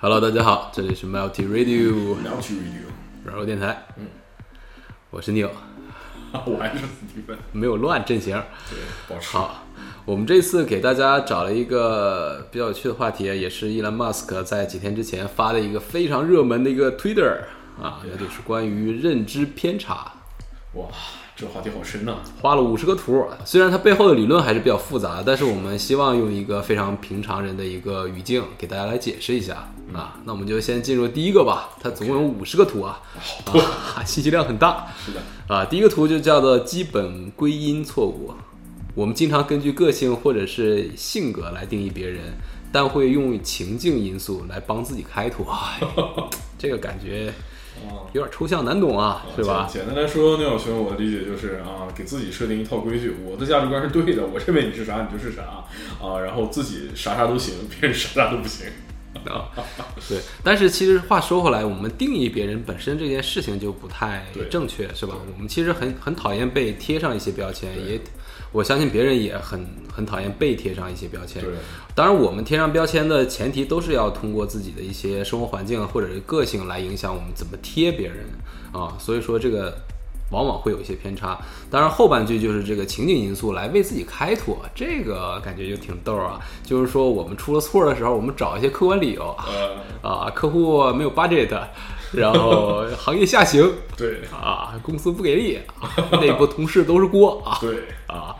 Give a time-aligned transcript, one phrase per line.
[0.00, 2.86] Hello，大家好，这里是 Multi Radio 聊去 radio，
[3.24, 3.84] 软弱电台。
[3.96, 4.06] 嗯，
[5.10, 5.50] 我是 Neil，
[6.46, 8.40] 我还是史蒂芬，没有乱阵型。
[8.70, 8.78] 对，
[9.08, 9.36] 保持。
[9.36, 9.64] 好，
[10.04, 17.40] 我们这次给大家找了一个比较有趣的话题，也是伊兰马斯克在几天之前发的一个非常热门的一个 Twitter
[17.82, 20.12] 啊，那就是关于认知偏差。
[20.74, 20.86] 哇，
[21.40, 29.70] 这话题好深呐、画了五十个图，虽然它背后的理论还是比较复杂，但是我们希望用一个非常平常人的一个语境给大家来解释一下。
[29.94, 30.18] 啊。
[30.24, 33.00] 那我们就先进入第一个吧，它总共有五十个图啊，
[33.94, 34.88] 啊， 信息量很大。
[35.06, 35.64] 是的，啊。
[35.64, 38.34] 第一个图就叫做基本归因错误，
[38.96, 42.34] 我们经常根据个性或者是性格来定义别人，
[42.72, 45.80] 但会用情境因素来帮自己开脱，哎
[46.58, 47.32] 这个感觉啊，
[48.12, 49.68] 有点抽象难懂啊，对吧？
[49.70, 55.42] 简简单来说，那小熊，我的理解就是啊，给自己设定一套规矩，我的价值观是对的，我认为你是啥你就是啥
[56.00, 58.66] 啊，然后自己啥啥都行，别人啥啥都不行。
[59.26, 59.50] 啊，
[60.08, 65.14] 对，但是其实话说回来，我们定义别人本身这件事情就不太正确，是吧？
[65.34, 68.00] 我们其实很很讨厌被贴上一些标签，也
[68.52, 71.42] 我相信别人也很很讨厌被贴上一些标签。
[71.42, 71.52] 对，
[71.94, 78.24] 当然，我们贴上标签的前提都是要通过自己的一些生活环境或者是个性来影响我们怎么贴别人
[78.72, 79.76] 啊，所以说这个
[80.30, 81.38] 往往会有一些偏差。
[81.70, 86.40] 当然，后半句就是这个情景因素来为自己开脱，这个感觉就挺逗啊。
[86.62, 89.34] 就是说，我们出了错的时候，我们找一些客观理由
[90.02, 91.58] 呃，啊，客户没有 budget，
[92.12, 95.90] 然后行业下行 对，啊，公司不给力，啊
[96.20, 98.34] 内部同事都是锅啊对，啊，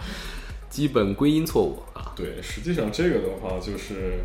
[0.69, 2.13] 基本归因错误啊。
[2.15, 4.21] 对，实际上这个的话，就是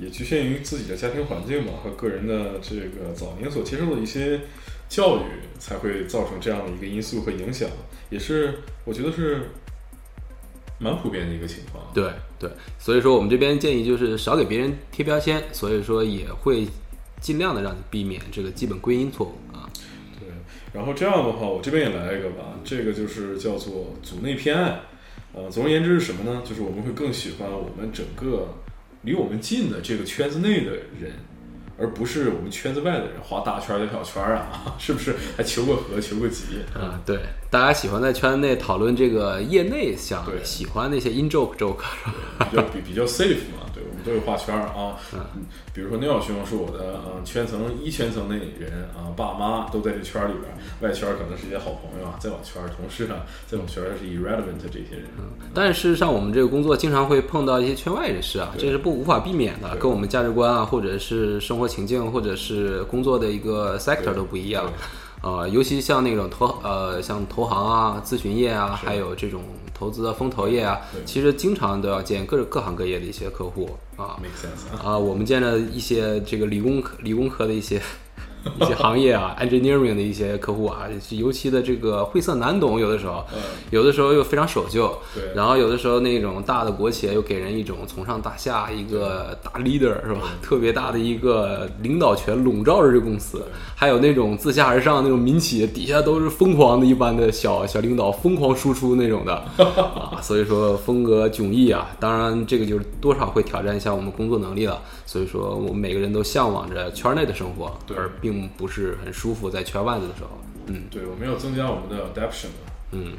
[0.00, 4.40] 也局限于自己的家庭环境嘛，和个人的这个早年所接受的一些
[4.88, 5.22] 教育，
[5.58, 7.68] 才会造成这样的一个因素和影响，
[8.10, 9.50] 也是我觉得是
[10.78, 11.84] 蛮普遍的一个情况。
[11.94, 16.66] 对对，所以说我们这边建议就是少给别人贴标签，所以说也会
[17.20, 19.68] 尽量的让你避免这个基本归因错误啊。
[20.20, 20.28] 对，
[20.72, 24.80] 然后这样的话，我这边也来一个吧，这个就是叫做组内偏爱。
[25.32, 26.42] 呃，总而言之是什么呢？
[26.46, 28.54] 就是我们会更喜欢我们整个
[29.02, 31.12] 离我们近的这个圈子内的人，
[31.78, 35.14] 而不是我们圈子外的人，画大圈儿的小圈儿啊， 是不是？
[35.36, 36.44] 还求个和，求个吉
[36.74, 37.20] 啊，对，
[37.50, 42.04] 大家喜欢在圈内讨论这个业内想，对喜欢那些 in joke joke 是
[42.38, 42.48] 吧？
[42.50, 43.65] 比较比比较 safe 嘛，
[44.06, 44.96] 都有画圈儿啊。
[45.12, 45.20] 嗯
[45.74, 55.04] 比如说聂小兄是我的呃圈层一圈层内人啊，爸妈都在这圈儿里边儿，外圈儿可能是一些好朋友啊，再往圈儿同事啊，再往圈儿是 irrelevant 这些人。
[55.52, 65.30] 但是事实上，我们这个工作经常会碰到一些圈外人士啊，对这是不无法避免的，跟我们价值观啊，或者是生活情境，或者是工作的一个 sector 都不一样对。
[65.30, 69.42] 呃，尤其像那种投呃像投行啊、咨询业啊，还有这种
[69.76, 74.16] 投资的风投业啊，其实经常都要见各各行各业的一些客户啊。
[74.16, 74.18] 啊。
[74.82, 77.80] 啊，我们见了一些这个理工科理工科的一些
[78.60, 90.20] 一些行业啊，engineering 的一些客户啊，尤其的这个晦涩难懂，有的时候，嗯，有的时候又非常守旧，对然后有的时候那种大的国企又给人一种从上大下一个大 leader 是吧？
[90.40, 93.42] 特别大的一个领导权笼罩着这公司，
[93.74, 101.88] 还有那种自下而上那种民企，底下都是疯狂的一般的小小领导疯狂输出那种的 啊，所以说风格迥异啊。
[101.98, 110.30] 当然这个就是多少会挑战一下我们工作能力了，所以说我们每个人都向往着圈内的生活，对而并不是很舒服在圈外的时候。
[110.66, 112.48] 嗯对，我们要增加我们的 adaptation。
[112.92, 113.12] 嗯，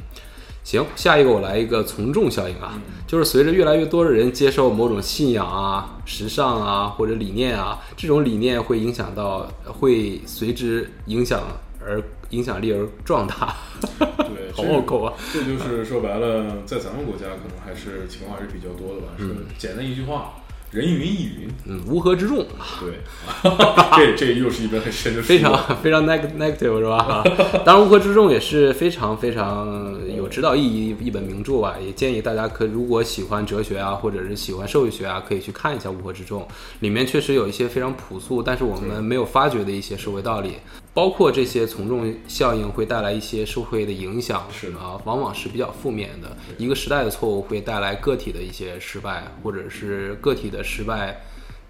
[0.62, 11.42] 行，下一个我来一个从众效应啊，就是随着越来越多的人接受某种信仰啊、时尚啊或者理念啊，这种理念会影响到，会随之影响
[11.82, 13.56] 而影响力而壮大，
[13.98, 15.14] 对， 好这拗口啊。
[15.32, 19.08] 这就是说白了，在咱们国家可能还是情况还是比较多的吧。
[19.18, 20.37] 是简单一句话，
[20.70, 21.48] 人云亦云。
[21.66, 22.38] 嗯，乌合之众，
[22.80, 22.94] 对，
[23.96, 25.28] 这这又是一本很深的书。
[25.28, 26.96] 非常非常 neg negative 是吧？
[26.96, 27.24] 啊
[27.64, 31.76] 当然，乌合之众也是非常非常有指导意义一本名著吧。
[31.84, 36.42] 也建议大家可如果喜欢哲学啊，或者是喜欢社会学啊，可以去看一下《乌合之众》，
[36.80, 40.54] 里面确实有一些非常朴素，但是我们没有发掘的一些社会道理，
[40.98, 46.36] 包括这些从众效应会带来一些社会的影响，是的啊，往往是比较负面的。
[46.56, 51.20] 一个时代的错误会带来个体的一些失败，或者是个体的失败。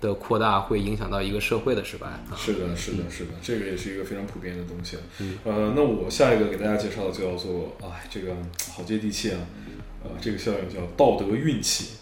[0.00, 2.32] 的扩大会影响到一个社会的失败啊。
[2.36, 4.96] 是的，是的，是的，这个也是一个非常普遍的东西。
[5.42, 8.36] 呃，那我下一个给大家介绍的就叫做，哎，这个
[8.72, 9.40] 好接地气啊。
[10.04, 11.96] 呃，这个效应叫道德运气。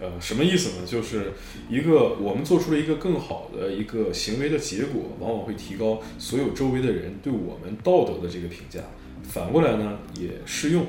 [0.00, 0.86] 呃，什么意思呢？
[0.86, 1.32] 就是
[1.68, 8.80] 一个我们做出了一个更好的一个行为的结果，往往会提高所有周围的人对我们道德的这个评价。
[9.24, 10.86] 反过来呢，也适用。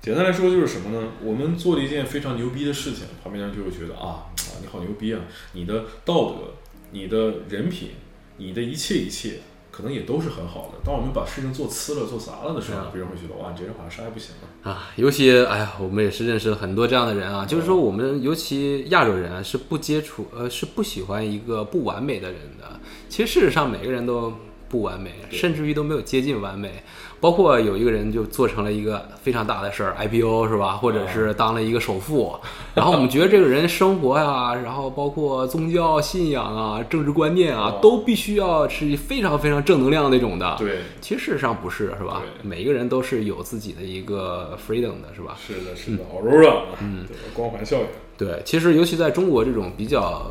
[0.00, 1.12] 简单来说就是什么呢？
[1.22, 5.20] 我们做了一件非常牛逼的事情，旁边人就会觉得啊啊，你好牛逼啊，
[5.52, 6.54] 你的道德
[6.92, 7.90] 你的人品，
[8.36, 9.40] 你的一切一切，
[9.72, 10.78] 可能也都是很好的。
[10.84, 14.70] 当我们把事情做呲了、做砸了的时候，别人会觉得哇，你这人好像啥也不行了。
[14.70, 22.78] 啊，尤其哎呀，我们也是认识了很多这样的人啊，就是说我们尤其亚洲人啊，是不接触呃是不喜欢一个不完美的人的。
[23.08, 24.32] 其实事实上每个人都
[24.72, 26.82] 不完美，甚至于都没有接近完美。
[27.20, 30.72] 包括有一个人就做成了一个非常大的事儿，IPO 是吧？
[30.72, 32.34] 或者是当了一个首富，
[32.74, 40.56] 然后我们觉得这个人生活呀， 然后包括宗教信仰啊、政治观念啊，都必须要是非常非常正能量那种的。
[40.58, 42.22] 对，其实事实上不是，是吧？
[42.42, 45.36] 每一个人都是有自己的一个 freedom 的，是吧？
[45.46, 47.86] 是的，是的，Aurora，嗯，光环效应。
[48.18, 50.28] 对，其实尤其在中国这种比较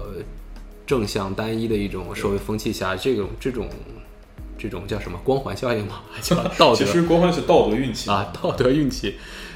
[0.86, 3.70] 正向单一的一种社会风气下，这种这种。
[4.62, 6.02] 这种叫什么光环效应吗？
[6.22, 6.76] 叫道德？
[6.76, 9.16] 其实光环是道德运气啊，道德运气，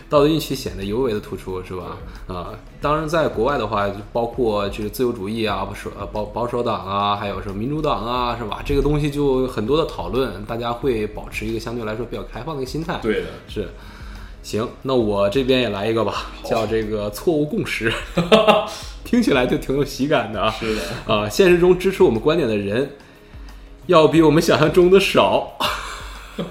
[0.10, 1.98] 道德运气显得尤为的突出，是吧？
[2.28, 2.50] 啊，
[2.81, 8.62] 当然，在国外的话，包括这个自由主义啊，不是呃保保守党啊，还有什么民主党啊，是吧？
[8.66, 13.00] 这个东西就很多的讨论，大家会保持一个相对来说比较开放的一个心态。
[13.02, 13.69] 对的，是。
[14.44, 17.92] 行，那我这边也来一个吧，叫这个错误共识，
[19.04, 20.52] 听起来就挺有喜感的啊。
[20.52, 20.81] 是的，
[21.12, 22.88] 啊，现实中支持我们观点的人。
[23.87, 25.57] 要比我们想象中的少，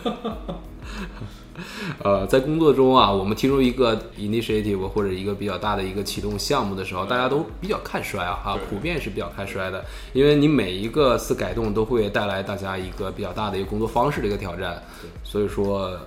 [2.03, 14.81] 呃，在工作中啊，我们提出一个 initiative 或者一个比较大的一个启动项目的时候，大家都比较看衰啊，哈，普遍是比较看衰的，因为你每一个次改动都会带来大家一个比较大的一个工作方式的一个挑战，
[15.25, 15.99] 所以说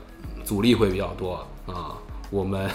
[0.46, 1.98] 阻力会比较多啊。
[2.30, 2.70] 我们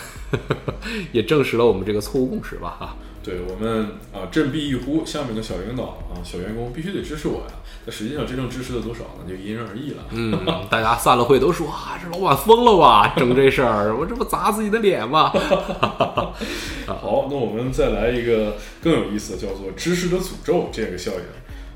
[1.12, 2.96] 也证实了我们这个错误共识吧，哈。
[3.22, 7.52] 对我们啊，振臂一呼，下面的小领导啊，小员工必须得支持我呀。
[7.84, 9.28] 那实际上真正支持的多少呢？
[9.28, 10.04] 就因人而异了。
[10.10, 10.38] 嗯，
[10.70, 15.30] 大家散了会都说啊，这老板疯了吧，整这事儿，我这不砸自己的脸吗？
[16.86, 21.20] 好，那我们再来一个更有意思的，叫做知识的诅咒这个效应。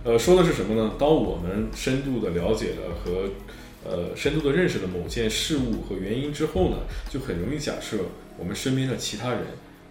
[0.05, 0.93] 呃，说的是什么呢？
[0.97, 3.31] 当我们深度的了解了和
[3.85, 6.77] 呃深度的认识了某件事物和原因之后呢，
[7.11, 7.97] 就很容易假设
[8.39, 9.41] 我们身边的其他人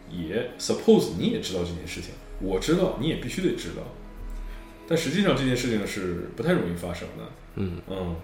[0.09, 3.83] 也 suppose 你也知道这件事情，我知道，你也必须得知道。
[4.87, 7.23] 但实际上这件事情是不太容易发生的。
[7.55, 8.15] 嗯嗯，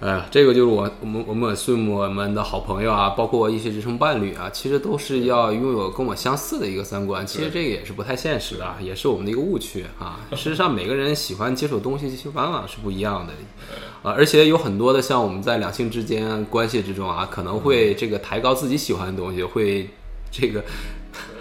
[0.00, 7.26] 哎呀，这个就是我我们我们 Swim 们的好朋友啊，包括一些人生伴侣啊，其实都是要拥有跟我相似的一个三观。
[7.26, 10.20] 其实这个也是不太现实的，也是我们的一个误区啊。
[10.32, 13.32] 事实上，每个人喜欢接触东西、其方法是不一样的
[14.08, 14.12] 啊。
[14.12, 19.88] 而且有很多的像我们在两性之间关系之中啊，可能会这个抬高自己喜欢的东西，会
[20.30, 20.62] 这个。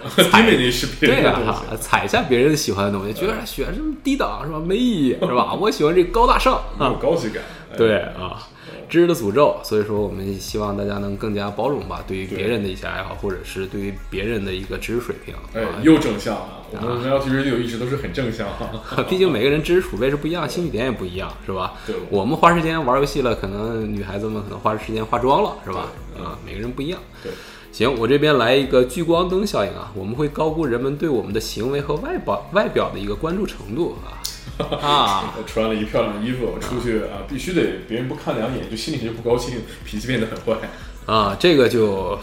[0.31, 4.59] 踩别人对啊，踩下别人喜欢的东西，觉得选这么低档是吧？
[4.65, 5.53] 没意义是吧？
[5.53, 7.41] 我喜欢这高大上啊，高级感。
[7.75, 8.47] 对啊，
[8.87, 9.59] 知识的诅咒。
[9.63, 15.33] 所以说，我们希望大家能更加包容吧，对于别人的一些爱好，或者是对于别人的一个知识水平。
[15.55, 16.47] 哎，又正向了！
[16.71, 18.47] 我们 L T R 就一直都是很正向。
[19.09, 21.73] 毕竟每个人知识储备是不一样，兴趣点也不一样，是吧？
[21.87, 21.95] 对。
[22.11, 25.87] 我们花时间玩游戏了，可能女孩子们可能花时间化妆了，是吧？
[26.17, 26.99] 啊，每个人不一样。
[27.23, 27.31] 对。
[27.73, 34.21] 行，我这边来一个聚光灯效应啊，我们会高估人们对我们的行为和外表外表的一个关注程度啊
[34.79, 35.33] 啊！
[35.47, 40.61] 穿了一漂亮的衣服出去啊，必须得别人不看两眼就心里就不高兴，脾气变得很坏
[41.07, 42.17] 啊，这个就。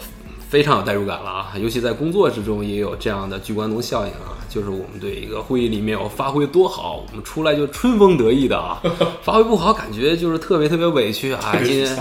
[0.51, 8.83] 非常有代入感了啊，尤其在工作之中也有这样的聚光灯效应啊，就是我们对一个会议里面我发挥多好，我们出来就春风得意的啊，
[9.23, 11.55] 发挥不好感觉就是特别特别委屈啊。
[11.63, 11.95] 今天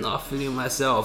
[0.00, 1.04] not feeling myself，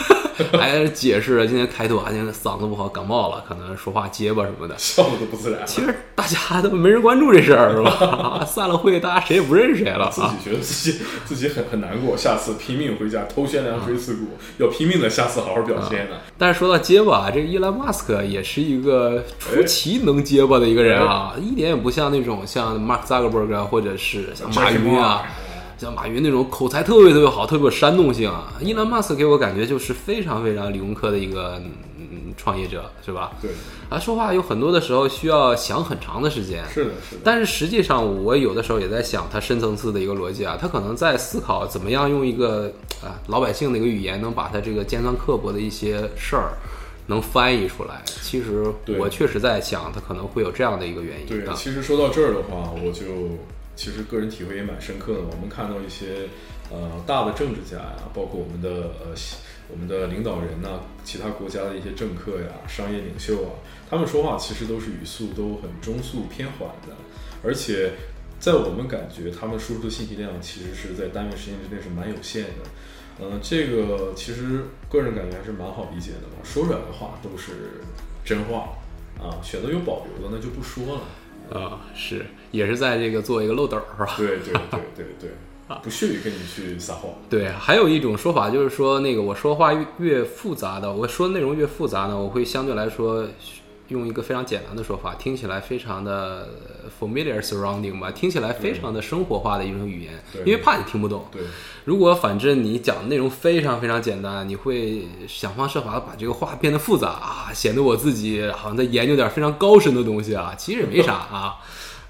[0.58, 5.60] 还解释今天开拓，今天嗓子不好，感冒了，可能说话结巴什么的， 笑的都不自然。
[5.66, 8.42] 其实大家都没人关注这事儿是吧？
[8.48, 15.97] 散了会，大家谁也不认识谁了，自己觉得自己自己很很难过，下次拼命回家偷悬梁锥刺股，要拼命的下次好好表现。
[16.36, 25.24] 但是说到结巴，这个伊兰马斯克也是一个出奇能结巴的一个人啊，一点也不像那种像马克扎克伯格或者是像马云啊，
[25.78, 28.52] 像马云那种口才特别特别好、特别有煽动性啊。
[28.60, 31.60] 伊兰马斯给我感觉就是非常非常理工科的一个
[31.96, 32.18] 嗯。
[32.36, 33.32] 创业者是吧？
[33.42, 33.50] 对，
[33.88, 36.62] 啊，说话有很多的时候需要想很长的时间。
[36.68, 37.22] 是的，是的。
[37.24, 42.70] 但是实际上，我有的时候也在想他深层次的一个逻辑啊，他可能在思考怎么样用一个
[43.02, 46.52] 啊老百姓的一个语言，能把他这个尖酸刻薄的一些事儿
[47.06, 48.02] 能翻译出来。
[48.22, 51.26] 其实我确实在想，他可能会有这样的一个原因。
[51.26, 53.02] 对，其实说到这儿的话，我就
[53.78, 55.20] 其实个人体会也蛮深刻的。
[55.20, 56.28] 我们看到一些
[56.70, 59.14] 呃大的政治家呀，包括我们的呃。
[59.70, 63.52] 我们的领导人呢，其他国家的一些政客呀、商业领袖啊，
[63.90, 66.96] 他们说话其实都是语速都很中速偏缓的，
[67.44, 67.92] 而且
[68.40, 72.64] 在我们感觉，他们输出的信息量其实是在单位时间之内是蛮有限的。
[73.20, 76.42] 嗯，这个其实个人感觉还是蛮好理解的嘛。
[76.42, 77.82] 说出来的话都是
[78.24, 78.70] 真话
[79.20, 81.60] 啊，选择有保留的那就不说了。
[81.60, 84.14] 啊，是也是在这个做一个漏斗儿是吧？
[84.16, 85.30] 对对对对对，
[85.82, 87.12] 不屑于跟你去撒谎。
[87.28, 93.26] 对，还有一种说法就是说，那个我说话越越复杂的，我说的内容越复杂呢，我会相对来说
[93.88, 96.48] 用一个非常简单的说法，听起来非常的
[97.00, 101.26] familiar surrounding 吧，听起来非常的生活化的一种语言，对因为怕你听不懂。
[101.32, 101.40] 对
[101.86, 111.56] 如果反正你讲的内容非常非常简单，你会想方设法把这个话变得复杂啊，显得我自己好像在研究点非常高深的东西啊，其实也没啥啊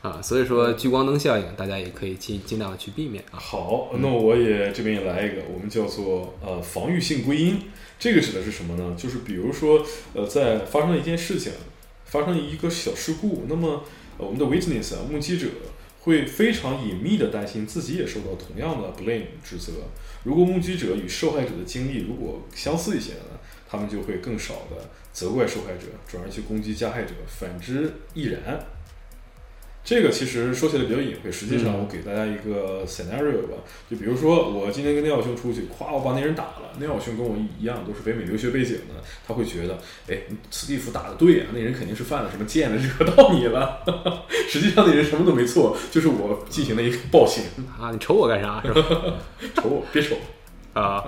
[0.00, 3.38] 啊，所以说聚光灯效应，大家也可以尽尽量的去避免啊。
[3.38, 7.60] 好，那我也这边也来一个，我们叫做呃防御性归因。
[7.98, 8.94] 这个指的是什么呢？
[8.96, 11.52] 就是比如说呃，在发生了一件事情，
[12.04, 13.82] 发生了一个小事故，那么、
[14.16, 15.48] 我们的 witness 啊目击者
[16.02, 19.72] 会非常隐秘的担心自己也受到同样的 blame 指责。
[20.22, 23.38] 如果目击者与受害者的经历如果相似一些呢，
[23.68, 28.64] 他们就会更少的责怪受害者，转而去攻击加害者，反之亦然。
[29.88, 33.56] 这个其实说起来比较隐晦，实际上嗯我给大家一个 scenario 吧，
[33.90, 40.18] 就比如说我今天跟聂小兄出去，咵我把那人打了，聂小兄跟我一样都是北美留学背景的，他会觉得，哎，
[40.50, 43.82] 史蒂夫打的对啊，那人肯定是犯了什么贱了，惹到你了。
[44.50, 47.44] 实际上那人什么都没错，就是我进行了一个暴行，
[47.80, 48.82] 啊，你瞅我干啥是吧？
[49.56, 50.14] 瞅我别瞅。
[50.74, 51.04] 啊，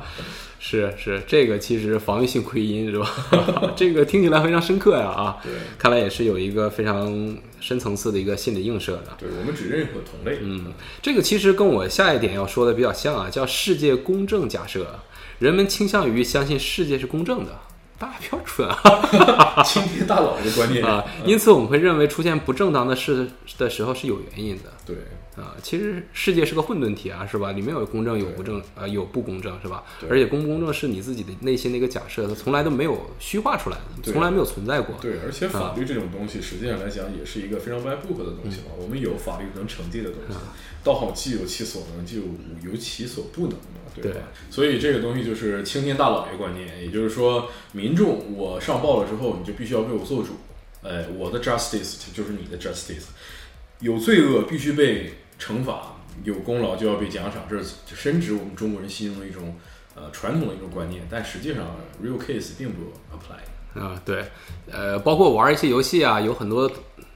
[0.59, 3.09] 是是，这个其实防御性归因是吧？
[3.77, 9.17] 这个听起来非常深刻呀啊，对看来也是有一个非常深层次的一个心理映射的。
[9.19, 10.39] 对，我们只认可同类。
[10.43, 14.87] 嗯，这个其实跟我下一点要说的比较像啊，叫世界公正假设。
[15.39, 17.59] 人们倾向于相信世界是公正的，
[17.99, 21.03] 大家不要蠢啊 倾听大佬的观念啊！
[21.25, 23.27] 因此我们会认为出现不正当的事
[23.57, 24.97] 的时候是有原因的对
[25.37, 25.57] 啊。
[25.63, 27.53] 其实世界是个混沌体啊，是吧？
[27.53, 29.85] 里面有公正，有不正，呃，有不公正，是吧？
[30.09, 34.97] 而且公不公正是你自己的内心的一个假设，它从来都没有虚化出来的，从来没有存在过。
[35.01, 38.73] 对，而且法律这种东西，实际上来讲也是一个非常外部的东西嘛。
[38.79, 40.35] 我们有法律能惩戒的东西，
[40.83, 42.19] 倒好既有其所能，就
[42.69, 44.11] 有其所不能嘛，对吧？
[44.13, 50.31] 对所以这个东西就是青天大老爷观念，也就是说，民众我上报了之后，你就必须要为我做主，
[50.83, 53.05] 哎，我的 justice 就是你的 justice，
[53.81, 59.57] 有罪恶必须被惩罚，有功劳就要被奖赏，这是深植我们中国人心中的一种
[59.95, 63.81] 呃传统的一种观念，但实际上 real case 并不 apply。
[63.81, 64.25] 啊，对，
[64.71, 66.71] 呃，包括玩一些游戏啊，有很多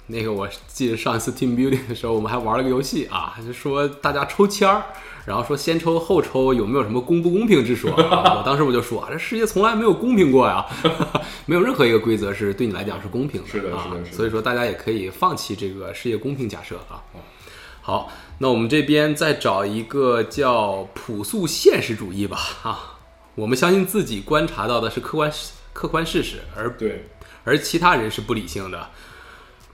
[0.07, 4.87] 那个，我记得上一次 team building 的时候，我们还玩了个游戏啊，就说大家抽签儿，
[5.25, 7.91] 然后说先抽后抽，有没有什么公不公平之说？
[7.93, 10.65] 啊、 我当时我就说啊，这世界从来没有公平过呀，
[11.47, 17.03] 没有任何一个规则是对你来讲是公平的，是的啊所以说大家也可以放弃这个世界公平假设啊。
[17.81, 22.99] 好，那我们这边再找一个叫朴素现实主义吧啊，
[23.35, 25.33] 我们相信自己观察到的是客观
[25.73, 27.07] 客观事实，而对，
[27.45, 28.89] 而其他人是不理性的、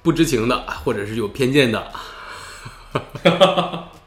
[0.03, 1.93] 不知情的，或者是有偏见的。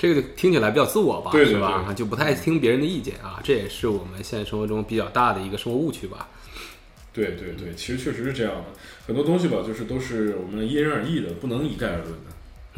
[0.00, 1.84] 这个听起来比较自我吧，对对是吧？
[1.86, 6.26] 对就不太听别人的意见啊，这也是我们现实生活中比较大的一个生活误区吧。
[7.12, 8.64] 对对对，其实确实是这样的，
[9.06, 12.32] 很多东西吧，就是都是我们因人而异的，不能一概而论的。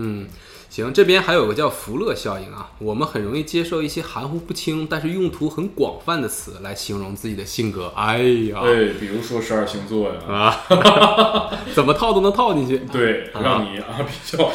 [0.04, 0.26] 嗯，
[0.68, 7.92] 行，这边还有个叫福勒效应啊，我们很容易接受一些含糊不清，但是用途很广泛的词来形容自己的性格。
[7.94, 8.18] 哎
[8.50, 12.78] 呀，对，比如说十二星座呀，啊， 怎么套都能套进去。
[12.90, 14.50] 对，让你啊比较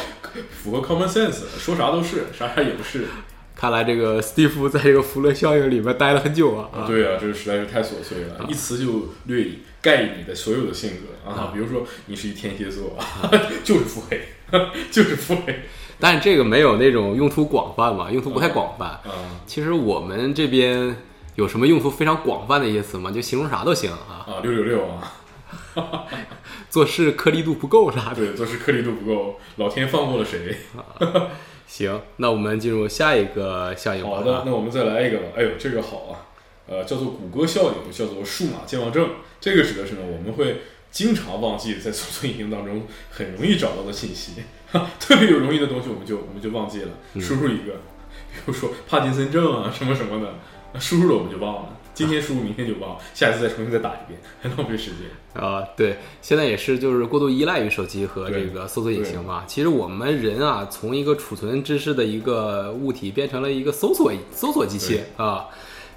[0.50, 3.06] 符合 common sense，说啥都是，啥啥也不是。
[3.54, 6.68] 看来这个史蒂夫在这个福勒效应里面待了很久啊。
[6.72, 11.50] 啊对啊，这实在是太琐碎了，一词就略以概你的所有的性格啊。
[11.52, 12.96] 比如说你是一天蝎座，
[13.64, 14.28] 就是腹黑，
[14.90, 15.60] 就是腹黑
[16.00, 19.00] 但是这个没有那种用途广泛嘛，用途不太广泛。
[19.04, 19.10] 嗯
[19.46, 20.94] 其实我们这边
[21.34, 23.10] 有什么用途非常广泛的一些词吗？
[23.10, 25.12] 就形容啥都行啊，啊六六六啊，
[26.70, 28.14] 做事颗粒度不够啥的。
[28.16, 30.56] 对，做事颗粒度不够，老天放过了谁？
[31.66, 34.04] 行，那我们进入下一个效应。
[34.04, 35.24] 好的啊，那我们再来一个吧。
[35.36, 36.26] 哎呦，这个好啊，
[36.66, 39.08] 呃，叫做谷歌效应，叫做数码健忘症。
[39.40, 44.32] 这个指的是呢，我们会经常忘记在搜索引擎当中很容易找到的信息，
[44.98, 46.88] 特别有容易的东西，我们就我们就忘记了。
[47.20, 47.74] 输入一个，
[48.34, 51.74] 比如说帕金森症啊什么什么的，输入了我们就忘了。
[51.94, 55.42] 今天输入，明天就忘，下一次再重新再打一遍， 还浪费时间。
[55.42, 59.42] 啊，对，现在也是就是过度依赖于手机和这个搜索引擎嘛。
[59.48, 65.46] 其实我们人啊，从一个储存知识的一个物体变成了一个搜索搜索机器啊，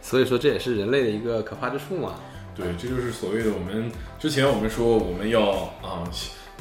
[0.01, 2.15] 所以说这也是人类的一个可怕之处嘛。
[2.55, 5.49] 对，这就是所谓的我们之前我们说我们要
[5.81, 6.05] 啊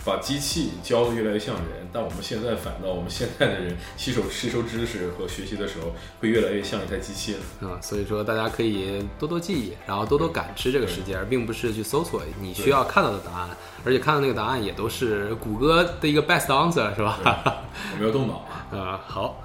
[0.03, 7.41] 把机器教的越来越像人，但我们现在反倒我们现在的人吸收吸收知识和学习的时候会越来越像一台机器了。
[7.61, 13.51] 嗯、所以说大家可以多多记忆，然后多多感知这个世界，而并不是去搜索你需要看到的答案，
[13.85, 17.19] 而且看到那个答案也都是谷歌的一个 best answer 是吧？
[17.93, 18.37] 我们要动脑
[18.73, 18.73] 啊！
[18.73, 19.43] 啊、好。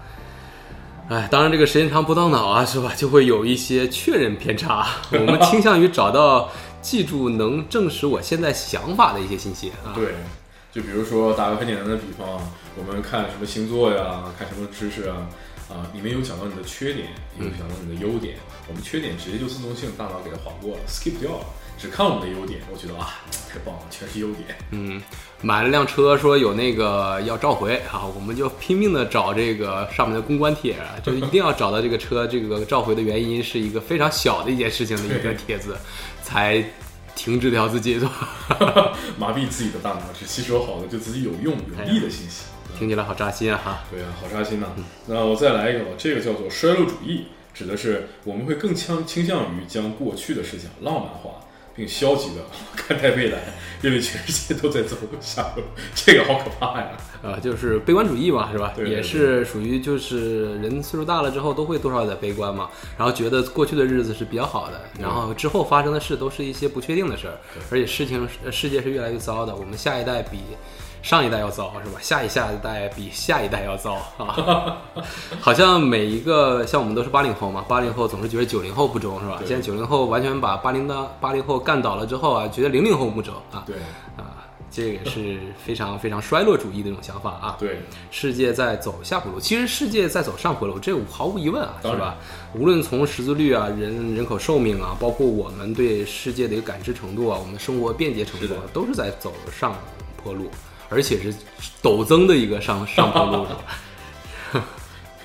[1.07, 2.93] 哎，当然，这个时间长不动脑啊，是吧？
[2.95, 4.88] 就会有一些确认偏差。
[5.12, 6.50] 我们倾向于找到
[6.86, 9.89] 记住能证实我现在想法的一些信息啊。
[9.96, 10.13] 对，
[10.72, 12.44] 就比如说打个很简单的比方啊，
[12.77, 15.25] 我们看什么星座呀，看什么知识啊，
[15.68, 17.08] 啊，里面有讲到你的缺点，
[17.39, 18.36] 也有讲到你的优点。
[18.68, 21.46] 我们缺点直接就自动性大脑给它划过了，skip 掉了，
[21.77, 22.62] 只看我们的优点。
[22.72, 24.56] 我觉得啊，太棒了，全是优点。
[24.72, 25.01] 嗯，
[25.42, 35.77] 买了辆车，说有那个要召回啊，我们就拼命的找这个上面的公关帖啊，就一定要找到这个车这个召回的原因是一个非常小的一件事情的一个帖子，
[36.25, 36.63] 才
[37.15, 38.91] 停止掉自己，是吧？
[39.17, 42.46] 麻痹自己的大脑，只吸收好的对自己有用有利的信息。
[42.77, 43.84] 听起来好扎心啊哈。
[43.91, 44.67] 对啊，好扎心呐、
[45.05, 51.45] 那我再来一个吧，这个叫做衰落主义，指的是我们会更倾倾向于将过去的事情浪漫化，
[51.75, 52.41] 并消极的
[52.75, 53.39] 看待未来，
[53.82, 56.91] 认为全世界都在走下坡路，这个好可怕呀！
[57.22, 58.74] 呃，就是悲观主义嘛，是吧？
[58.75, 67.36] 对对也是属于就是人岁数大了之后都会多少有点悲观嘛，然后觉得过去的日子是比较好的，然后之后发生的事都是一些不确定的事儿，
[67.72, 70.38] 而且事情呃世界是越来越糟的，我们下一代比
[71.05, 72.00] 上一代要糟，是吧？
[72.01, 74.75] 下一下一代比下一代要糟啊！
[75.39, 79.39] 好像每一个像我们都是八零后嘛，八零后总是觉得九零后不中，是吧？
[79.45, 83.75] 现在九零后完全把八零的八零后干倒了之后啊，觉得零零后不中啊对
[84.17, 87.55] 啊，这个也是非常非常衰落主义的一种想法啊。
[87.59, 92.15] 对，世界在走下坡路，其实世界在走上坡路，这毫无疑问啊，是吧？
[92.55, 99.75] 无论从识字率啊、人人口寿命啊，包括我们对世界的一个感知程度啊，我们生活便捷程度啊是，都是在走上
[100.24, 100.50] 坡路，
[100.89, 101.34] 而且是
[101.82, 103.46] 陡增的一个上上坡路。
[103.46, 103.54] 是
[104.60, 104.65] 吧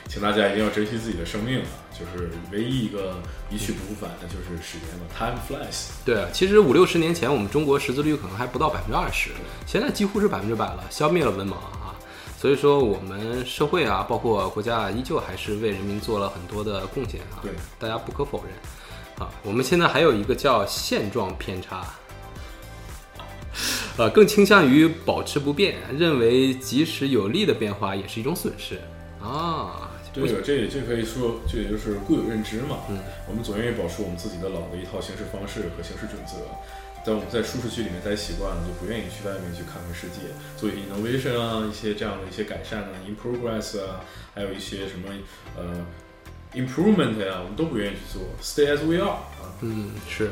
[0.08, 1.66] 请大家一定要珍惜自己的生命啊！
[1.92, 3.14] 就是唯一一个
[3.48, 5.90] 一去不复返的，就是时间了，time flies。
[6.04, 9.30] 对啊，其实五六十年前，我们中国识字率可能还不到百分之二十，
[9.66, 11.94] 现在几乎是百分之百了，消灭了文盲啊。
[12.36, 17.38] 所以说，我们社会啊，包括国家啊，依旧还是为人民做了很多的贡献啊。
[17.40, 18.52] 对，大家不可否认
[19.24, 19.30] 啊。
[19.44, 21.86] 我们现在还有一个叫现状偏差，
[24.00, 28.78] 呃，更倾向于保持不变，认为即使有利的变化也是一种损失
[29.22, 29.90] 啊。
[30.10, 32.78] 这个这这可以说，这也就是固有认知嘛。
[32.88, 36.38] 嗯，我们总愿意保持我们自己的老的一套行事方式和行事准则。
[37.04, 44.00] 但我们在舒适区里面待习惯了，就不愿意去外面去看看世界，做一些 innovation 啊，一些这样的一些改善啊，in progress 啊，
[44.34, 45.12] 还有一些什么
[45.58, 45.84] 呃
[46.54, 49.52] improvement 呀、我们都不愿意去做，stay as we are 啊。
[49.60, 50.30] 嗯，是，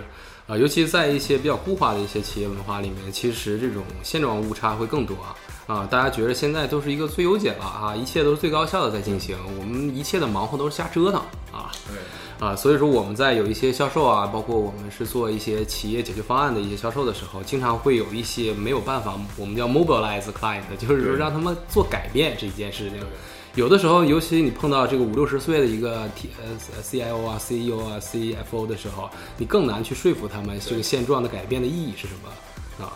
[0.48, 5.36] 啊、尤其在一些比较固化的一些企业文化里面，其实这种现状误差会更多啊。
[5.66, 11.20] 啊，大家觉得现在都是一个最优解了啊，一切都是最高效的在进行，我们一切的忙活都是瞎折腾
[11.52, 23.00] 啊对，啊，所以说我们在有一些销售啊，包括我们是做一些企业解决方案的一些销售的时候，经常会有一些没有办法，我们叫 mobilize client，就是说让他们做改变这一件事情。
[23.54, 32.92] 有的时候，尤其你碰到这个五六十岁的一个 T 呃 CIO 啊、CEO 啊、CFO 的时候，你更难去说服他们这个现状的改变的意义是什么啊？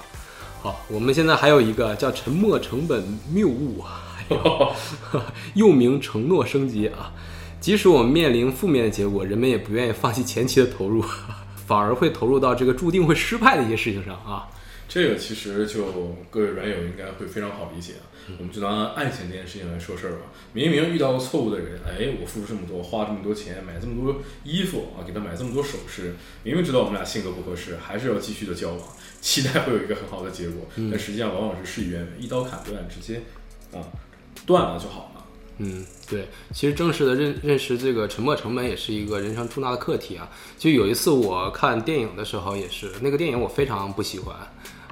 [0.62, 4.72] 好，我们现在还有一个叫沉没成本谬误啊，还有
[5.54, 7.12] 又名承诺升级啊。
[7.58, 11.02] 即使我们面临负面的结果，人们也不愿意放弃前期的投入，
[11.66, 14.46] 反而会投入到这个注定会失败的一些事情上啊。
[14.92, 15.86] 这个其实就
[16.28, 18.04] 各位软友应该会非常好理解啊。
[18.38, 20.26] 我们就拿爱情这件事情来说事儿吧。
[20.52, 28.80] 明明遇到过错误的人，哎，我付出这么多，花这么多钱，买这么多衣服啊，给他买这么多首饰，明明知道我们俩性格不合适，还是要继续的交往，
[29.22, 30.68] 期待会有一个很好的结果。
[30.76, 33.22] 但实际上往往是事与愿违，一刀砍断，直接
[33.72, 33.80] 啊
[34.44, 35.24] 断了就好了。
[35.56, 40.28] 嗯，对，其实正式的认认识这个沉没成本也是一个人生重大的课题啊。
[40.58, 44.34] 就有一次我看电影的时候，也是那个电影我非常不喜欢，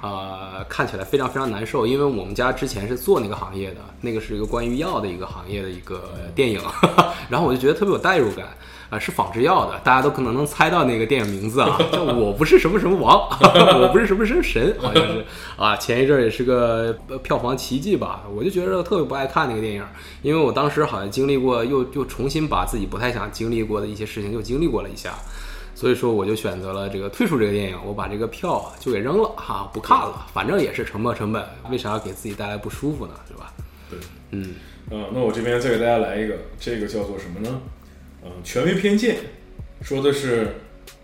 [0.03, 6.61] 呃，看起来非常非常难受，因为我们家之前是做那个行业的，那个是一个关于药的一个行业的一个电影，
[7.29, 8.47] 然后我就觉得特别有代入感。
[8.91, 13.21] 啊，是仿制药的，大家都可能能猜到那个电影名字啊，叫我不是什么什么王，
[13.81, 15.25] 我不是什么什么神，好像是
[15.57, 15.77] 啊。
[15.77, 19.85] 前一阵儿也是个票房奇迹吧，我就觉得特别不爱看那个电影，
[20.23, 25.15] 因为我当时好像经历过，又又重新把自己不太想经历过的一些事情又经历过了一下，
[25.81, 33.15] 所以说我就选择了这个退出这个电影，我把这个票啊就给扔了哈、不看了，反正也是沉没成本，为啥要给自己带来不舒服呢？
[33.27, 33.51] 是吧？
[33.89, 33.99] 对，
[34.33, 34.57] 嗯，
[34.91, 37.63] 嗯，那我这边再给大家来一个，这个叫做什么呢？
[38.23, 39.21] 嗯，权威偏见，
[39.81, 40.57] 说的是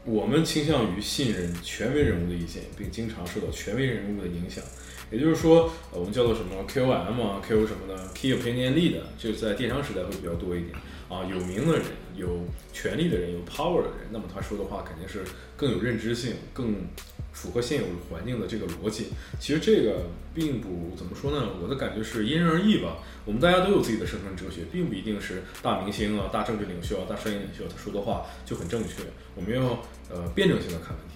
[0.05, 4.63] 我们倾向于信任权威人物的意见，并经常受到权威人物的影响。
[5.11, 10.75] 也就是说，呃，我们叫做什么 KOM 啊，KO 什么的？Key Opinion Leader，这在电商时代会比较多一点
[11.09, 11.25] 啊。
[11.25, 11.87] 有名的人、
[12.17, 12.41] 有
[12.73, 15.23] 权力的人、有 power 的人，那么他说的话肯定是
[15.57, 16.75] 更有认知性、更
[17.33, 19.09] 符合现有环境的这个逻辑。
[19.39, 22.99] 其实这个并不怎么说呢，我的感觉是因人而异吧。
[23.25, 29.03] 我们大家都有自己的生存哲学，并不一定是大明星啊、大政治领袖啊、大商业领袖他说的话就很正确。
[29.35, 31.16] 我们要呃辩证性的看问题。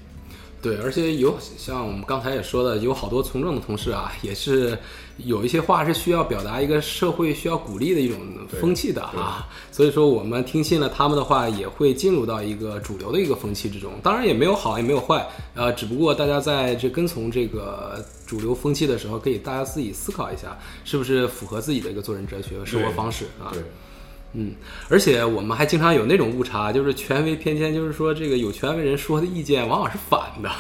[0.63, 4.79] 对，而且有像我们刚才也说的，有好多从政的同事啊，也是
[5.17, 8.19] 有一些话是需要表达一个社会需要鼓励的一种
[8.61, 9.49] 风气的啊。
[9.73, 13.91] 所以说，我们听信了他们的话，也会进入到一个主流的一个风气之中。
[14.03, 23.49] 当然，也没有好，也没有坏，呃，只不过大家在这跟从这个主流风气的时候，可以大家自己思考一下，是不是符合自己的一个做人哲学和生活方式啊？
[23.53, 23.63] 对。
[24.33, 24.55] 嗯，
[24.89, 30.51] 而且我们还经常有那种误差，就是权威偏见，就是说这个有权威人说的意见往往是反的。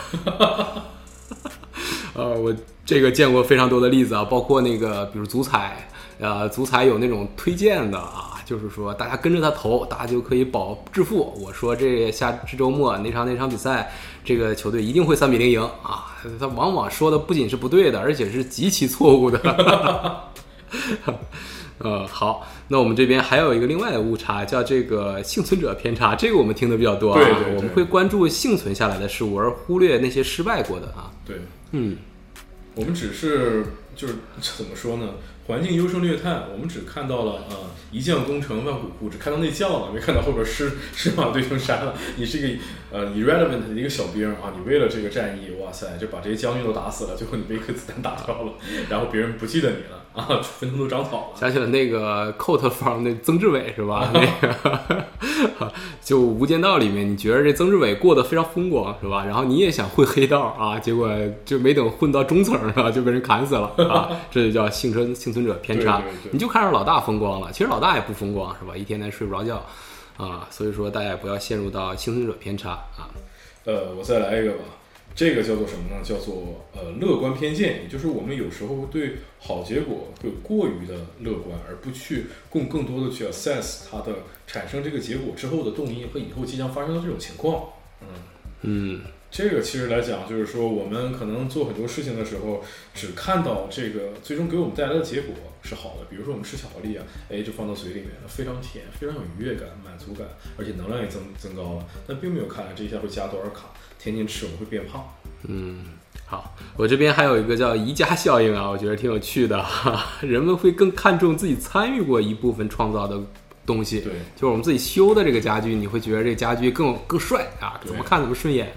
[2.14, 2.52] 呃，我
[2.84, 11.32] 这个见过非常多的例子啊，包括那个比如足彩，呃，足彩有那种推荐的啊，就是说大家跟着他投，大家就可以保致富。
[11.40, 13.92] 我说这下这周末那场那场比赛，
[14.24, 19.38] 这个球队一定会三比零赢啊，他往往说的不仅是不对的，而且是极其错误的。
[21.82, 27.18] 呃，好，那我们这边还有一个另外的误差，叫这个幸存者偏差，这个我们听的比较多啊。
[27.18, 31.10] 对对，我们会关注幸存下来的事物，而忽略那些失败过的啊。
[31.26, 31.36] 对，
[31.72, 31.96] 嗯，
[32.74, 33.64] 我们只是
[33.96, 34.14] 就是
[34.58, 35.14] 怎么说呢？
[35.46, 37.56] 环境优胜劣汰，我们只看到了呃，
[37.90, 41.94] 一将功成万骨枯，只看到那将了，没看到后边狮狮马对成山了。
[42.16, 42.62] 你是一个
[42.92, 48.52] 呃 irrelevant 的一个小兵啊，你为了这个战役，哇塞，就把这些将军都打死了，最后你被一颗子弹打掉了，
[48.88, 49.99] 然后别人不记得你了。
[50.14, 51.38] 啊， 坟头都长草了。
[51.38, 54.10] 想起了那个 Coat 方那曾志伟是吧？
[54.14, 59.24] 那个就《无间道》里面，你觉得这曾志伟过得非常风光是吧？
[59.24, 61.08] 然后你也想混黑道啊，结果
[61.44, 64.10] 就没等混到中层是吧，就被人砍死了啊！
[64.30, 66.02] 这就叫幸存幸存者偏差。
[66.32, 68.76] 你就看着老大风光了，其实老大也不风光是吧？
[68.76, 69.62] 一天天睡不着觉
[70.16, 73.06] 啊，所以说大家也不要陷入到幸存者偏差啊。
[73.64, 74.64] 呃，我再来一个吧。
[75.14, 76.02] 这个叫做什么呢？
[76.02, 87.68] 叫做呃乐观偏见，也就是我们有时候对好结果会过于的乐观，而不去更更多的去 assess 它的产生这个结果之后的动因和以后即将发生的这种情况。
[88.00, 88.08] 嗯
[88.62, 89.00] 嗯。
[89.30, 96.06] 这个其实来讲，就是说我们可能做很多事情的时候，只看到这个最终给我们带来的结果是好的。
[96.10, 100.26] 比如说我们吃巧克力啊，哎，就放到嘴里面了，非常甜，非常有愉悦感、满足感，
[100.58, 101.86] 而且能量也增增高了。
[102.08, 105.08] 但并没有看这一下会加多少卡，天天吃我们会变胖。
[105.44, 105.84] 嗯，
[106.26, 110.06] 好，我这边还有一个叫宜家效应啊，我觉得挺有趣的哈。
[110.26, 113.16] 人们会更看重自己参与过一部分创造的
[113.64, 118.72] 东西，对，就是我们自己修的这个家具，你会觉得这家具更更帅啊，怎么看怎么顺眼。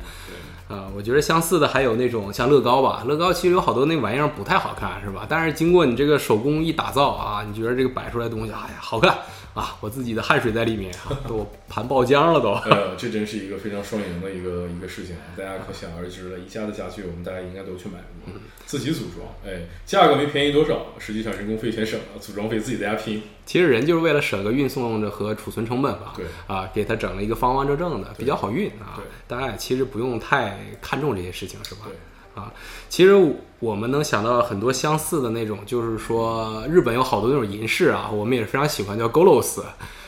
[0.74, 5.24] 呃，我觉得相似的还有那种像乐高吧，乐高其实有好多那玩意儿不太好看，是吧？
[5.30, 9.16] 但是经过你这个手工一打造啊，你觉得这个摆出来东西，哎呀，好看
[9.54, 9.78] 啊！
[9.82, 10.94] 我自己的汗水在里面，
[11.28, 12.52] 都盘爆浆了都。
[12.70, 16.40] 呃，这真是一个非常双赢的一个一个事情，大家可想而知了。
[16.40, 18.34] 宜家的家具，我们大家应该都去买过，
[18.66, 23.22] 自己组装，哎，价格没便宜多少，实际上人工费全省了，组装费自己在家拼。
[23.46, 28.96] 其实人就是为了省个运送的和储存成本吧，对啊，给他整了一个方方正正的，比较好运啊。
[28.96, 31.82] 对，大家也其实不用太看重这些事情，是吧？
[31.86, 31.94] 对
[32.36, 32.52] 啊，
[32.90, 39.62] 其实我们能想到很多相似的那种，就是说日本有好多那种银饰啊，我们也是非常喜欢，叫 Golos，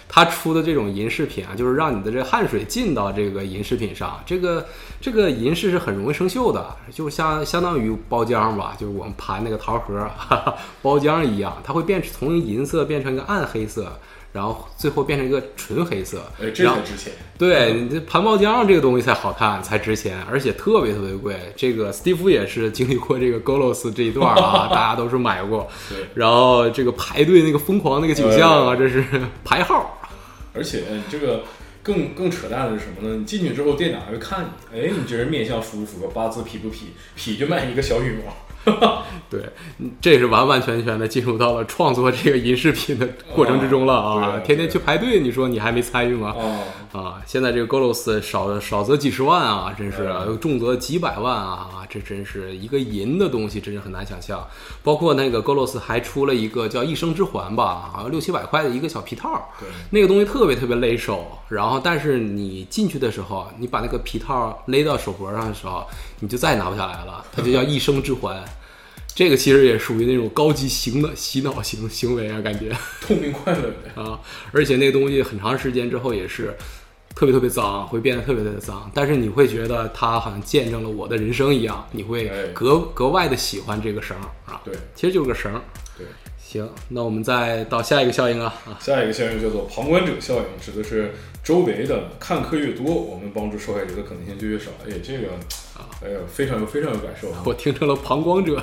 [0.07, 4.65] 它出的这种银饰品啊，就是让你的这汗水进到这个银饰品上，这个
[4.99, 13.99] 这个银饰是很容易生锈的，就像相当于包浆吧，就是我们盘那个桃核哈哈包浆一样，它会变成从银色变成一个暗黑色，
[14.35, 16.29] 然后最后变成一个纯黑色。
[16.41, 17.13] 哎，这才值钱。
[17.37, 21.37] 对你这盘包浆这个东西才好看，才值钱，而且特别特别贵。
[21.55, 25.65] 这个斯蒂夫也是经历过这个 Golos 这一段啊， 大家都是买过。
[25.89, 25.99] 对。
[26.13, 29.05] 然后这个排队那个疯狂那个景象啊，这是
[29.45, 29.97] 排号。
[30.53, 31.43] 而且这个
[31.81, 33.15] 更更扯淡的是什么呢？
[33.15, 38.35] 你进去之后，店长还会看你，哎，你这人面相符不符合八字，匹不匹，匹就卖一个小羽毛。
[39.29, 39.41] 对，
[39.99, 44.39] 这是完完全全的进入到了创作这个银饰品的过程之中了啊！
[44.45, 46.35] 天天去排队，你说你还没参与吗？
[46.91, 51.69] 啊，现在这个 Golos 少少则几十万啊，真是重则几百万啊！
[51.89, 54.45] 这真是一个银的东西，真是很难想象。
[54.83, 59.49] 包括那个 Golos 还出了一个叫一生之环吧，好像六七百块的一个小皮套，
[59.89, 61.25] 那个东西特别特别勒手。
[61.49, 65.85] 然后，但是你进去的时候，你把那个皮套勒到手脖上的时候，
[66.19, 67.23] 你就再也拿不下来了。
[67.31, 68.43] 它就叫一生之环。
[69.15, 74.19] 这个其实也属于那种高级型的洗脑型行为啊，感觉痛并快乐啊！
[74.51, 76.53] 而且那个东西很长时间之后也是
[77.15, 84.61] 特别特别脏，会变得特别特别脏，但是你会觉得它好像见证了我的人生一样，你会哎格格外的喜欢这个绳儿啊。
[84.65, 85.61] 对其实就是个绳儿。
[85.97, 86.05] 对。
[86.37, 94.71] 行，那我们再到下一个效应啊啊，下一个效应叫做旁观者效应，指的是周围的看客越多，我们帮助受害者的可能性就越少。
[94.85, 95.29] 哎，这个，
[96.01, 97.41] 哎呀，非常有非常有感受啊！
[97.45, 98.61] 我听成了旁观者，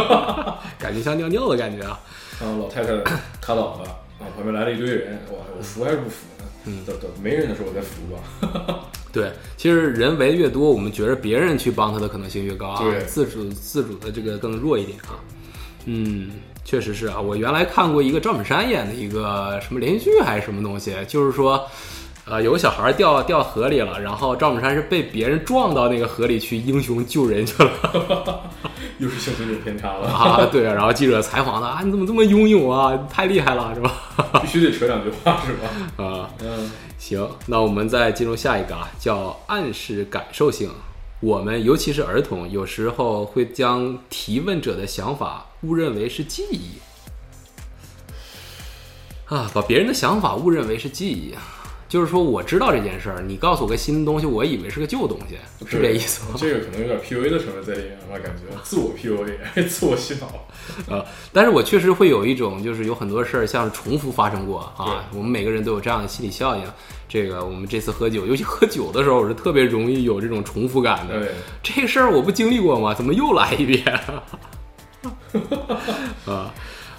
[0.78, 1.98] 感觉像尿尿的感觉啊。
[2.40, 2.92] 啊，老太太
[3.40, 3.88] 卡倒了
[4.20, 6.44] 啊，旁边来了一堆人，哇，我扶还是不扶呢？
[6.66, 8.88] 嗯，等等，没人的时候我再扶吧。
[9.12, 15.18] 对，其实人围越多，我们觉得别人去帮他的可能性越高啊，对自主自主的这个更弱一点啊。
[15.86, 16.32] 嗯，
[16.64, 21.66] 确实是啊，我原来看过一个赵本山演的一个什么连续剧还是什么东西，就是说。
[22.28, 28.50] 呃，有个小孩掉掉河里了，然后赵本山是被别人撞到那个河里去英雄救人去了
[28.98, 30.44] 又是幸存者偏差了，啊！
[30.50, 32.98] 对啊，然后记者采访他啊，你怎么这么英勇啊？
[33.08, 33.92] 太厉害了，是吧？
[34.42, 36.04] 必须得扯两句话是吧？
[36.04, 40.68] 啊，嗯，行，那我们再进入下一个啊，叫暗示感受性。
[41.20, 46.72] 我们尤其是儿童，有时候会将提问者的想法误认为是记忆
[49.32, 51.32] 啊，把别人的想法误认为是记忆。
[51.96, 56.34] 就是说，我知道这件事儿，你告诉我个新东西，我以为是个旧东西，是这意思吗？
[56.36, 59.32] 这个可能有点 PUA 的成分在里面吧，感觉自我 PUA，
[59.66, 60.46] 自我洗脑。
[60.90, 65.08] 呃，但是我确实会有一种，就是有很多事儿像是重复发生过啊。
[65.14, 66.62] 我们每个人都有这样的心理效应。
[67.08, 71.18] 这个我们这次喝酒，尤其喝酒的时候，我是特别容易有这种重复感的。
[71.18, 71.30] 对，
[71.62, 72.92] 这个事儿我不经历过吗？
[72.92, 73.82] 怎么又来一遍？
[76.26, 76.52] 啊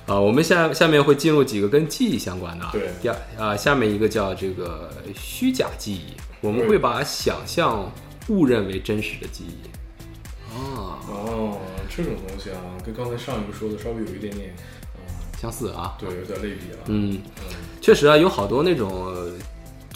[0.08, 0.18] 啊！
[0.18, 2.72] 我们下下面会进入几个跟记忆相关的啊。
[2.72, 7.92] 对第二啊，下面一个叫这个虚假记忆，我们会把想象
[8.30, 9.68] 误认为真实的记忆。
[10.56, 14.56] 啊，哦，这种东西啊，跟刚才上一个说的稍微有一点点，
[14.96, 15.04] 啊、
[15.40, 15.98] 相似啊。
[16.00, 16.80] 对，有点类比了。
[16.86, 17.44] 嗯，嗯，
[17.82, 19.34] 确实啊，有好多那种呃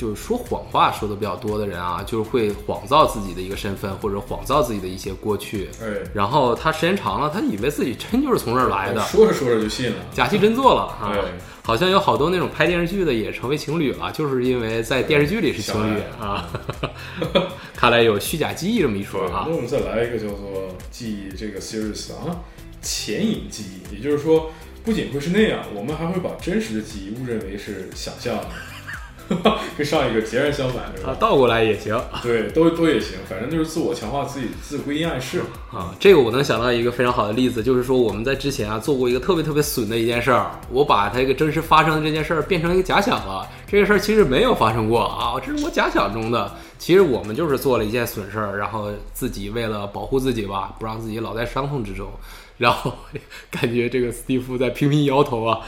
[0.02, 5.70] 就是说谎话说的比较多的人啊，就是会谎造自己的一个身份，或者谎造自己的一些过去。
[5.80, 9.98] 哎，然后他时间长了，他以为自己真就是从这儿来的，说着说着就信了。
[10.12, 11.22] 假戏真做了啊对！
[11.62, 16.50] 好像有好多那种拍电视剧的也成为情侣了，就是因为在电视剧里是情侣相啊。
[17.78, 19.56] 看来有虚假记忆这么一说啊那。
[19.56, 22.42] 我们再来一个叫做记忆这个 series 啊，
[22.82, 24.50] 前引记忆，也就是说，
[24.84, 28.48] 不仅会是那样，我们还会把真实的记忆误认为是想象的，
[29.78, 31.18] 跟上一个截然相反，是啊，吧？
[31.20, 35.80] 倒过来也行对，都都也行，反正就是自我强化自己自归因暗示嘛。
[35.80, 35.96] 啊。
[36.00, 43.48] 这个我能想到一个非常好的例子，就是说我们在之前啊做过一个特别特别损的一件事儿，我把它一个真实发生的这件事儿变成一个假想了。
[43.68, 46.52] 这个事儿其实没有发生过啊，这是我假想中的。
[46.78, 52.10] 其实我们就是做了一件损事儿，然后自己为了保护自己吧，不让自己老在伤痛之中，
[52.58, 52.92] 然后
[53.52, 55.60] 感觉这个斯蒂夫在频频摇头啊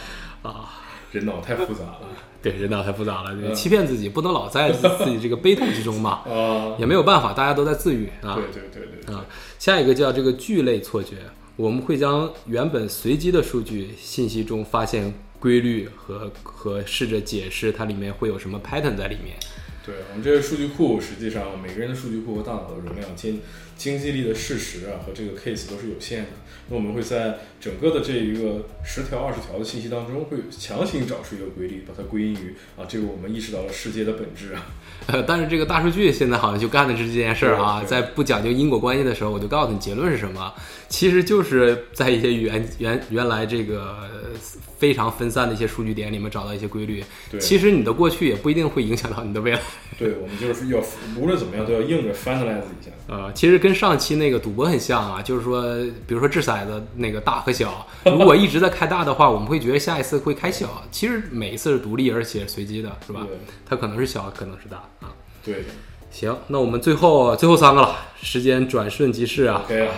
[0.42, 0.70] 啊。
[1.12, 2.00] 人脑太复杂了
[2.44, 6.76] 对，人脑太复杂了，嗯欺骗自己，不能老在自 自己这个悲痛之中嘛，啊！
[6.78, 8.36] 也没有办法，大家都在自愈啊。
[8.36, 9.26] 对对对对对，啊，
[9.58, 11.16] 下一个叫这个聚类错觉，
[11.56, 19.38] 我们会将原本随机的数据信息中发现规律和和试着解释它里面会有什么 pattern 在里面。
[19.86, 23.42] 对我们这个数据库，实际上每个人的数据库和大脑的容量、经
[23.78, 26.30] 经济力的事实啊和这个 case 都是有限的。
[26.70, 34.66] 那我们会在整个的这一个十条、二十条的信息当中，会强行找出一个规律，把它归因于啊，这个我们意识到了世界的本质啊。
[35.08, 40.54] 呃，但是这个大数据现在好像就干的是这件事儿啊，在不讲究因果关系的时候，我就告诉你结论是什么，
[40.88, 44.30] 其实就是在一些原原原来这个呃
[44.78, 47.04] 非常分散的一些数据点里面找到一些规律。
[47.30, 49.60] 对其实你的过去也不一定会影响到你的未来。
[50.00, 50.82] 对，我们就是要
[51.20, 52.92] 无论怎么样都要硬着 finalize 一下。
[53.08, 55.62] 呃，其实跟上期那个赌博很像啊，就是说，
[56.08, 60.84] 比如说掷骰子那个大和小， 如果一直在开大的话，我们会觉得下一次会开小。
[60.92, 63.22] 其实每一次是独立而且随机的，是吧？
[63.28, 65.12] 对它可能是小，可能是大啊。
[65.44, 65.64] 对
[66.12, 69.62] 行，那我们最后最后三个了，时间转瞬即逝啊。
[69.66, 69.94] ，OK 啊，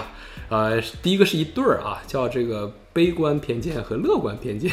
[0.50, 4.72] 呃，第一个是一对儿啊，叫这个悲观偏见和乐观偏见。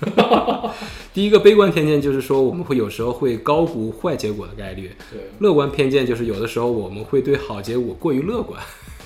[1.12, 8.62] 第一个悲观偏见就是说，我们会有时候会高估坏结果的概率；对乐观偏见就是有的时候我们会对好结果过于乐观。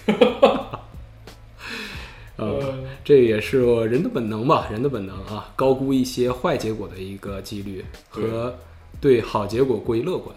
[2.36, 8.58] 呃，这也是人的本能吧，人的本能啊，高估一些坏结果的一个几率和
[9.00, 10.34] 对好结果过于乐观。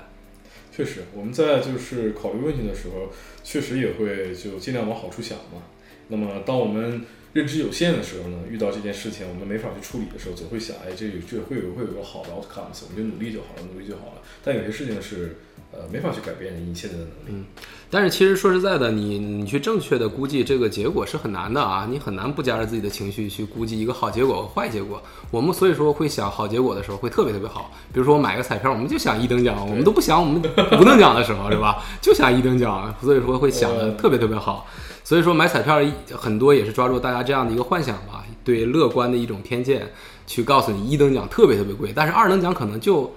[0.72, 3.10] 确实，我们在就是考虑问题的时候，
[3.44, 5.64] 确实也会就尽量往好处想嘛。
[6.10, 7.02] 那么当我们
[7.36, 14.22] 认知有限的时候呢，遇到这件事情我们没法去处理的时候，总会想，哎，这这会有会有个好的 outcomes，我们就努力就好了，努力就好了。
[14.42, 15.36] 但有些事情是
[15.74, 17.28] 呃没法去改变你现在的能力。
[17.28, 17.46] 嗯，
[17.90, 25.04] 但是其实说实在的，你你去正确的估计这个结果是很难的啊，你很难不夹着自己的情绪去估计一个好结果和坏结果。
[25.30, 30.42] 我们所以说会想好结果的时候会特别特别好，比如说我买个彩票，我们就想一等奖，我们都不想我们
[30.80, 31.84] 五等奖的时候是吧？
[32.00, 34.66] 就想一等奖，所以说会想的特别特别好。
[35.06, 35.80] 所以说买彩票
[36.12, 39.88] 很多也是抓住大家这样的一个幻想吧，对乐观的一种偏见，
[40.26, 43.14] 去告诉你一等奖特别特别贵，但是二等奖可能就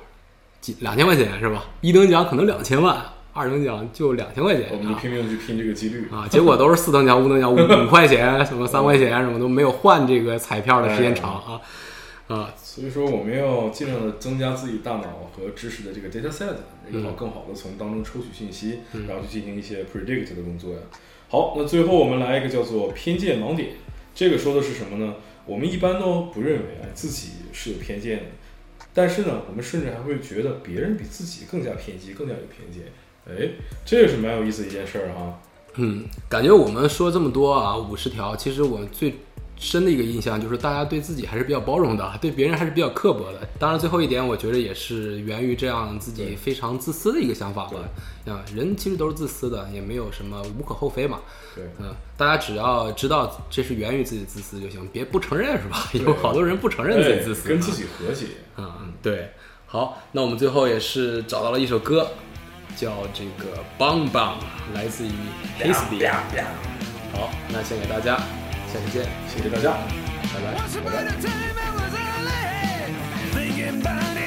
[0.61, 1.64] 几两千块钱是吧？
[1.81, 4.66] 一等奖可能两千万，二等奖就两千块钱。
[4.70, 11.61] 我们就拼命的去拼这个几率啊，结果都是四等奖、五等奖五 五块钱，什么三块钱，什么都没有换这个彩票的时间长啊
[12.29, 12.53] 啊。
[12.62, 16.55] 所以说我们要尽量的增加自己大脑和知识的这个 data set，
[16.92, 20.81] 然后更好的从当中抽取信息，然后去进行一些 predict 的工作呀。
[21.29, 23.71] 好，那最后我们来一个叫做偏见盲点。
[24.14, 25.14] 这个说的是什么呢？
[25.47, 28.25] 我们一般都不认为啊自己是有偏见的，
[28.93, 32.93] 但是呢，我们甚至还会觉得别人比自己更加偏激，更加有偏见。
[33.29, 33.51] 哎，
[33.85, 35.41] 这也是蛮有意思的一件事儿哈。
[35.77, 39.14] 嗯，感觉我们说这么多啊，五十条，其实我最。
[39.59, 43.47] 深的一个印象就是大家对自己还是比较包容的，对别人还是比较刻薄的。
[43.59, 47.79] 当然，最后一点，我觉得也是源于这样自己非常自私的一个想法吧。
[48.27, 51.18] 啊，人其实都是自私的，也没有什么无可厚非嘛。
[51.55, 55.88] 对，嗯，大家只要知道这是源于自己自私就行，别不承认是吧？
[55.94, 58.27] 有好多人不承认自己自私，跟自己和解。
[58.57, 59.31] 嗯，对。
[59.66, 62.09] 好，那我们最后也是找到了一首歌，
[62.77, 64.35] 叫这个《Bang Bang》，
[64.73, 65.11] 来自于
[65.61, 66.11] Hasty。
[67.12, 68.18] 好，那献给大家。
[68.72, 69.72] 下期见，谢谢大家，
[70.35, 70.59] 拜拜，拜
[73.83, 74.17] 拜。